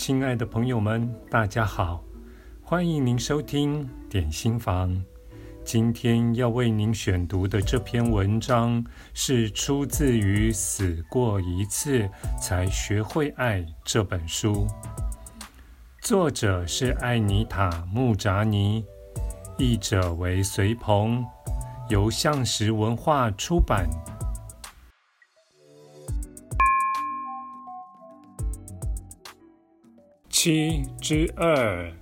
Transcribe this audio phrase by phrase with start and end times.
[0.00, 2.02] 亲爱的朋友们，大家好，
[2.62, 4.98] 欢迎您收听点心房。
[5.62, 8.82] 今天要为您选读的这篇文章
[9.12, 12.08] 是出自于《死过一次
[12.40, 14.66] 才学会爱》这本书，
[16.00, 18.82] 作者是艾妮塔·穆扎尼，
[19.58, 21.22] 译者为随鹏，
[21.90, 23.86] 由向实文化出版。
[30.42, 31.92] 七之二，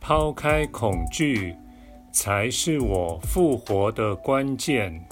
[0.00, 1.52] 抛开恐惧，
[2.12, 5.04] 才是我复活的关键。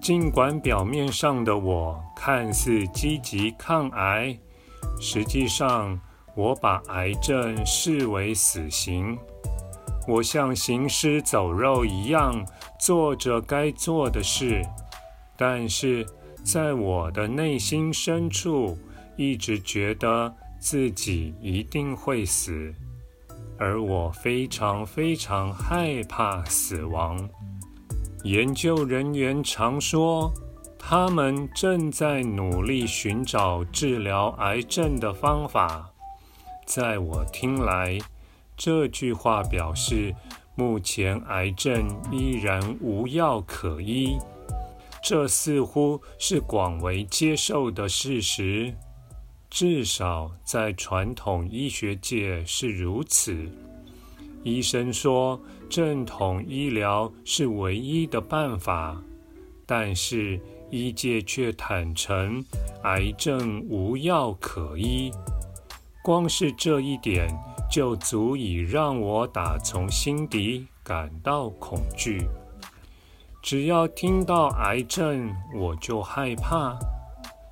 [0.00, 4.38] 尽管表面上的我看似积极抗癌，
[4.98, 6.00] 实际上
[6.34, 9.18] 我把癌症视为死刑。
[10.08, 12.42] 我像行尸走肉一样
[12.78, 14.62] 做着该做的事，
[15.36, 16.06] 但是
[16.44, 18.78] 在我的内心深处，
[19.16, 22.72] 一直觉得自己一定会死，
[23.58, 27.28] 而我非常非常害怕死亡。
[28.24, 30.32] 研究人员常说，
[30.78, 35.90] 他们正在努力寻找治疗癌症的方法，
[36.64, 37.98] 在我听来，
[38.56, 40.14] 这句话表示，
[40.56, 44.16] 目前癌症依然无药可医，
[45.02, 48.72] 这似乎是广为接受的事实，
[49.50, 53.36] 至少在传统医学界是如此。
[54.42, 59.02] 医生说，正统医疗是唯一的办法，
[59.66, 62.42] 但是医界却坦承，
[62.84, 65.12] 癌症无药可医。
[66.02, 67.28] 光是这一点，
[67.70, 72.26] 就足以让我打从心底感到恐惧。
[73.42, 76.76] 只要听到癌症，我就害怕。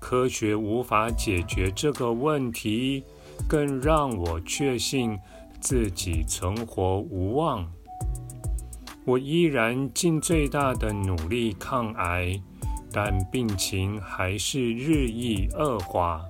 [0.00, 3.04] 科学无法解决这个问题，
[3.48, 5.18] 更让我确信
[5.60, 7.66] 自己存活无望。
[9.04, 12.40] 我依然尽最大的努力抗癌，
[12.92, 16.24] 但病情还是日益恶化。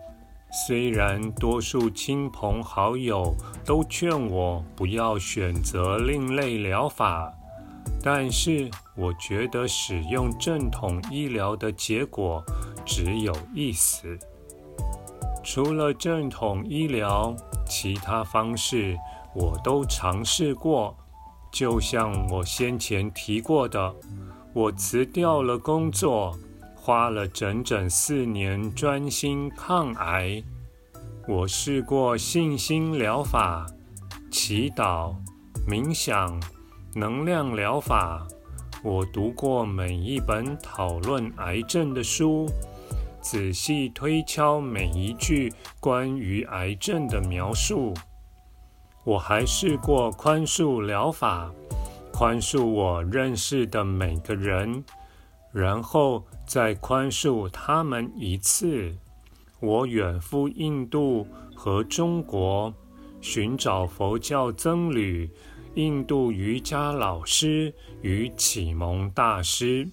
[0.59, 7.31] 虽然多数亲朋好友都劝我不要选择另类疗法，
[8.03, 12.43] 但是我觉得使用正统医疗的结果
[12.87, 14.19] 只有一死。
[15.45, 17.37] 除了正统医疗，
[17.69, 18.97] 其他方式
[19.35, 20.97] 我都尝试过。
[21.53, 23.95] 就像我先前提过的，
[24.55, 26.35] 我辞掉了工作。
[26.87, 30.41] 花了整整四年专心抗癌。
[31.27, 33.67] 我试过信心疗法、
[34.31, 35.13] 祈祷、
[35.69, 36.41] 冥想、
[36.95, 38.25] 能量疗法。
[38.85, 42.47] 我读过每一本讨论癌症的书，
[43.21, 47.95] 仔细推敲每一句关于癌症的描述。
[49.03, 51.51] 我还试过宽恕疗法，
[52.13, 54.85] 宽恕我认识的每个人。
[55.57, 58.95] 然后再宽恕他们一次。
[59.59, 62.75] 我远赴印度和中国，
[63.23, 65.31] 寻找佛教僧侣、
[65.73, 67.73] 印度瑜伽老师
[68.03, 69.89] 与启蒙大师，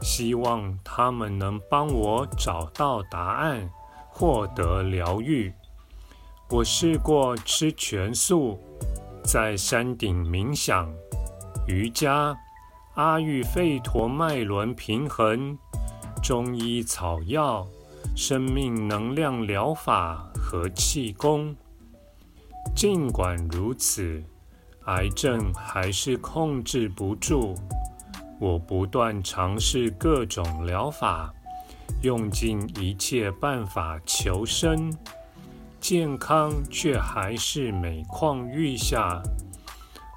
[0.00, 3.68] 希望他们能帮我找到答案，
[4.08, 5.52] 获得疗愈。
[6.48, 8.58] 我试过吃全素，
[9.22, 10.90] 在山顶冥想、
[11.68, 12.34] 瑜伽。
[12.96, 15.58] 阿育吠陀脉轮平衡、
[16.22, 17.68] 中医草药、
[18.16, 21.54] 生命能量疗法和气功。
[22.74, 24.24] 尽管如此，
[24.86, 27.54] 癌症还是控制不住。
[28.40, 31.30] 我不断尝试各种疗法，
[32.00, 34.90] 用尽一切办法求生，
[35.80, 39.22] 健康却还是每况愈下。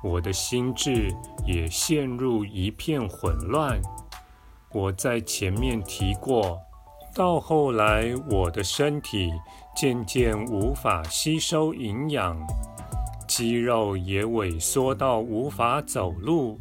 [0.02, 1.14] 我的心智
[1.46, 3.82] 也陷入一片混乱。
[4.72, 6.58] 我在前面提过，
[7.14, 9.32] 到后来，我的身体
[9.76, 12.38] 渐渐无法吸收营养，
[13.28, 16.60] 肌肉也萎缩到无法走路，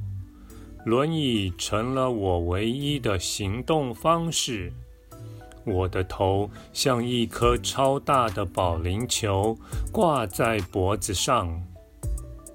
[0.85, 4.73] 轮椅成了我唯一的行动方式。
[5.65, 9.55] 我的头像一颗超大的保龄球，
[9.93, 11.63] 挂在脖子上。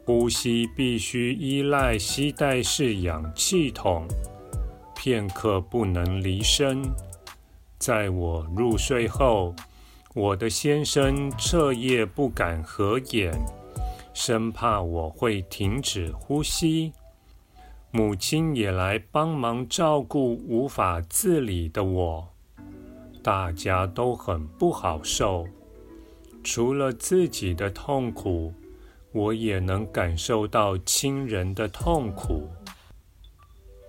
[0.05, 4.05] 呼吸必须依赖吸带式氧气筒，
[4.95, 6.81] 片刻不能离身。
[7.79, 9.55] 在我入睡后，
[10.13, 13.33] 我的先生彻夜不敢合眼，
[14.13, 16.91] 生怕我会停止呼吸。
[17.89, 22.27] 母亲也来帮忙照顾无法自理的我，
[23.21, 25.47] 大家都很不好受。
[26.43, 28.53] 除了自己的痛苦，
[29.13, 32.49] 我也能感受到亲人的痛苦。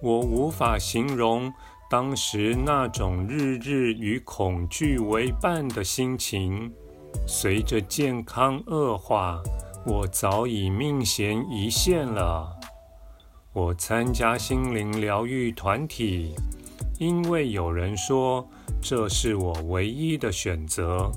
[0.02, 1.52] 我无法形容
[1.90, 6.70] 当时那种日日与恐惧为伴的心情。
[7.26, 9.42] 随着健康恶化，
[9.86, 12.54] 我早已命悬一线了。
[13.52, 16.34] 我参加心灵疗愈团体，
[16.98, 18.46] 因为有人说
[18.82, 21.10] 这是我唯一的选择。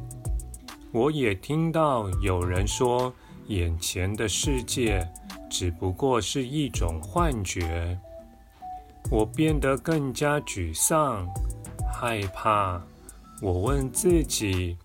[0.93, 3.11] 我也听到有人说，
[3.47, 5.07] 眼前的世界
[5.49, 7.97] 只不过是一种幻觉。
[9.09, 11.25] 我变得更加沮丧、
[11.91, 12.81] 害怕。
[13.41, 14.77] 我问自己：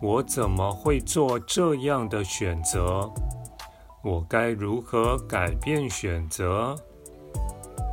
[0.00, 3.12] 我怎么会做这样的选择？
[4.02, 6.74] 我该如何改变选择？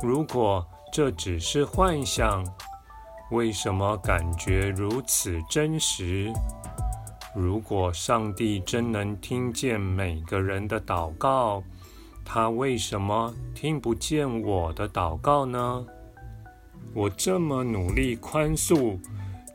[0.02, 2.44] 如果这只是幻想，
[3.30, 6.32] 为什么感觉如此真实？
[7.34, 11.62] 如果上帝真能听见每个人的祷告，
[12.24, 15.86] 他为什么听不见我的祷告呢？
[16.92, 18.98] 我这么努力宽恕、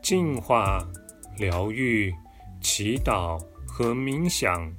[0.02, 0.82] 净化、
[1.36, 2.14] 疗愈、
[2.62, 4.72] 祈祷和冥想，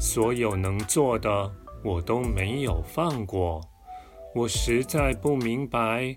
[0.00, 1.52] 所有能做的
[1.84, 3.60] 我都没有放过。
[4.34, 6.16] 我实在不明白，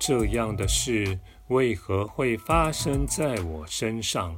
[0.00, 1.18] 这样的事
[1.48, 4.34] 为何会发生在我身上。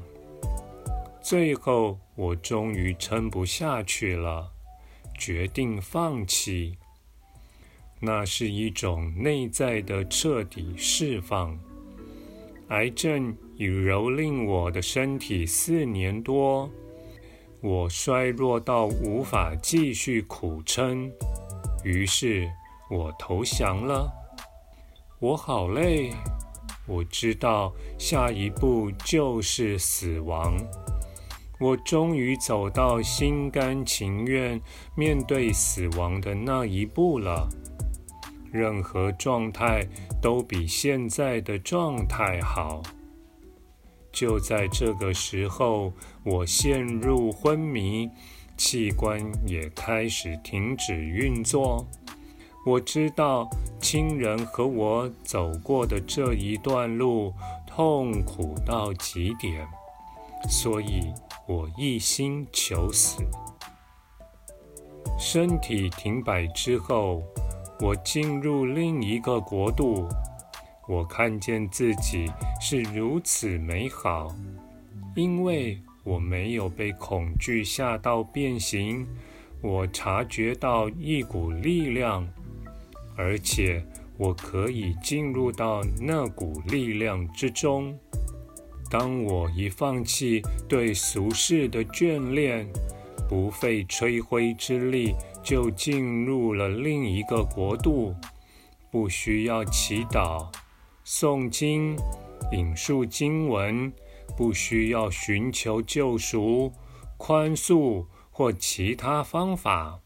[1.29, 4.51] 最后，我终于撑不下去了，
[5.13, 6.79] 决定放弃。
[8.01, 11.55] 那是一种内在的彻底释放。
[12.69, 16.71] 癌症已蹂躏我的身体四年多，
[17.61, 21.13] 我衰弱到无法继续苦撑，
[21.85, 22.51] 于是
[22.91, 24.11] 我投降了。
[25.19, 26.11] 我好累，
[26.87, 30.57] 我知道下一步就是死亡。
[31.61, 34.61] 我终于走到心甘情愿
[34.95, 37.49] 面对死亡的那一步了。
[38.53, 39.87] 任何状态
[40.23, 42.81] 都比现在的状态好。
[44.13, 45.93] 就在这个时候，
[46.25, 48.09] 我陷入昏迷，
[48.57, 51.85] 器官也开始停止运作。
[52.65, 53.49] 我知道
[53.81, 57.33] 亲人和我走过的这一段路
[57.67, 59.67] 痛苦到极点，
[60.49, 61.13] 所以。
[61.49, 63.23] 我一心求死。
[65.19, 67.23] 身体停摆之后，
[67.81, 70.06] 我进入另一个国度。
[70.87, 72.31] 我看见自己
[72.61, 74.29] 是如此美好，
[75.17, 79.06] 因为我没有被恐惧吓到变形。
[79.62, 82.29] 我察觉到一股力量，
[83.17, 83.83] 而且
[84.19, 87.99] 我可以进入到那股力量之中。
[88.90, 92.67] 当我一放弃对俗世的眷恋，
[93.29, 98.14] 不费吹灰之力就进入了另一个国度，
[98.90, 100.49] 不需要祈祷、
[101.05, 101.96] 诵经、
[102.52, 103.93] 引述经文，
[104.37, 106.73] 不需要寻求救赎、
[107.19, 110.00] 宽恕或其他方法。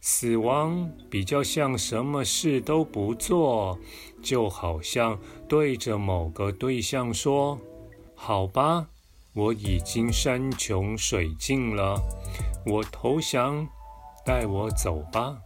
[0.00, 3.78] 死亡比较像什么事都不做，
[4.22, 7.58] 就好像对着某个对象说。
[8.20, 8.88] 好吧，
[9.32, 12.02] 我已经山穷水尽了，
[12.66, 13.66] 我投降，
[14.26, 15.38] 带我走吧。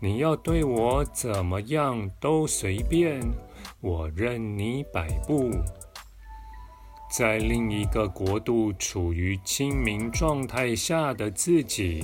[0.00, 3.20] 你要对我怎么样都随便，
[3.80, 5.50] 我任你摆布。
[7.12, 12.02] 在另一个国度处于清明状态下的自己，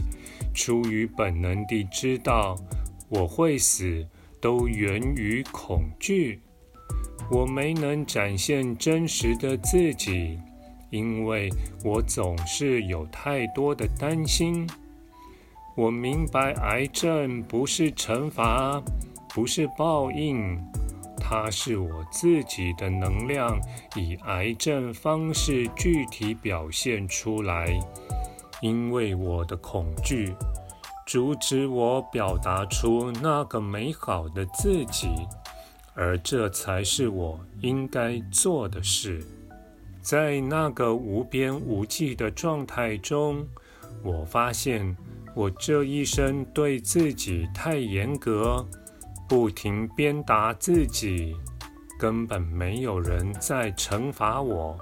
[0.55, 2.55] 出于本能地知道
[3.09, 4.07] 我会死，
[4.41, 6.41] 都源于恐惧。
[7.31, 10.39] 我没能展现真实的自己，
[10.91, 11.51] 因为
[11.85, 14.69] 我总是有太多的担心。
[15.77, 18.81] 我明白癌症不是惩罚，
[19.35, 20.57] 不是报应，
[21.19, 23.59] 它是我自己的能量
[23.97, 27.67] 以癌症方式具体表现出来。
[28.61, 30.33] 因为我的恐惧
[31.07, 35.09] 阻止我表达出那个美好的自己。
[35.95, 39.25] 而这才是我应该做的事。
[40.03, 43.47] 在那个无边无际的状态中，
[44.03, 44.97] 我发现
[45.35, 48.67] 我这一生对自己太严格，
[49.29, 51.35] 不停鞭打自己，
[51.99, 54.77] 根本没有人在惩罚我。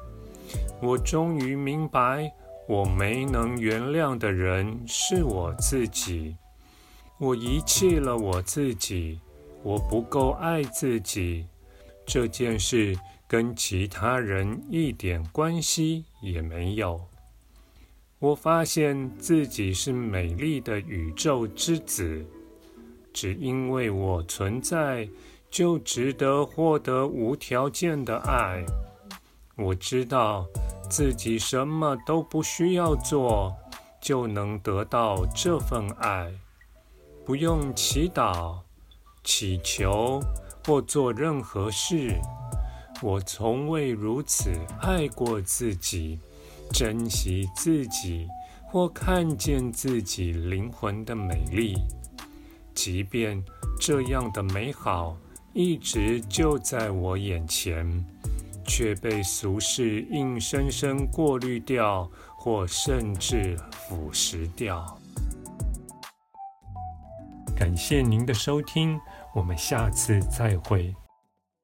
[0.81, 2.33] 我终于明白，
[2.67, 6.37] 我没能原谅的人是我自己。
[7.19, 9.21] 我遗弃了我自己。
[9.63, 11.47] 我不够爱自己，
[12.05, 17.01] 这件事跟其他人一点关系也没有。
[18.19, 22.25] 我发现自己是美丽的宇宙之子，
[23.13, 25.09] 只因为我存在，
[25.51, 28.65] 就值得获得无条件的爱。
[29.57, 30.47] 我知道
[30.89, 33.55] 自己什么都不需要做，
[34.01, 36.33] 就能得到这份爱，
[37.25, 38.61] 不用祈祷、
[39.25, 40.21] 祈求
[40.67, 42.21] 或做任何事。
[43.01, 44.51] 我从未如此
[44.81, 46.19] 爱过自己，
[46.73, 48.29] 珍惜自己，
[48.67, 51.75] 或看见自己灵魂的美丽。
[52.75, 53.43] 即便
[53.81, 55.17] 这样的美好
[55.53, 58.05] 一直就在我眼前。
[58.65, 64.97] 却被俗世硬生生过滤掉，或甚至腐蚀掉。
[67.63, 69.01] 感谢您的收听，
[69.33, 70.93] 我们下次再会。